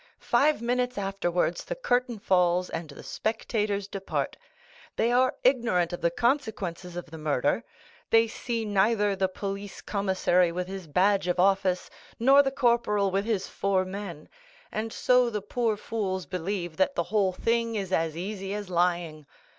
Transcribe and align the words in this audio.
Five 0.17 0.63
minutes 0.63 0.97
afterwards 0.97 1.63
the 1.63 1.75
curtain 1.75 2.17
falls, 2.17 2.71
and 2.71 2.89
the 2.89 3.03
spectators 3.03 3.87
depart. 3.87 4.35
They 4.95 5.11
are 5.11 5.35
ignorant 5.43 5.93
of 5.93 6.01
the 6.01 6.09
consequences 6.09 6.95
of 6.95 7.11
the 7.11 7.19
murder; 7.19 7.63
they 8.09 8.27
see 8.27 8.65
neither 8.65 9.15
the 9.15 9.27
police 9.27 9.79
commissary 9.79 10.51
with 10.51 10.67
his 10.67 10.87
badge 10.87 11.27
of 11.27 11.39
office, 11.39 11.91
nor 12.17 12.41
the 12.41 12.49
corporal 12.49 13.11
with 13.11 13.25
his 13.25 13.47
four 13.47 13.85
men; 13.85 14.27
and 14.71 14.91
so 14.91 15.29
the 15.29 15.39
poor 15.39 15.77
fools 15.77 16.25
believe 16.25 16.77
that 16.77 16.95
the 16.95 17.03
whole 17.13 17.31
thing 17.31 17.75
is 17.75 17.91
as 17.91 18.17
easy 18.17 18.55
as 18.55 18.71
lying. 18.71 19.27